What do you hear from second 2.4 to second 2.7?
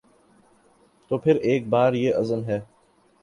ہے